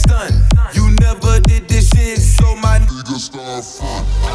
stunt. 0.00 0.32
You 0.74 0.90
never 1.00 1.40
did 1.40 1.68
this 1.68 1.90
shit, 1.90 2.18
so 2.18 2.56
my 2.56 2.78
niggas 2.78 3.30
start 3.30 3.64
front. 3.64 4.29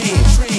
dream. 0.00 0.57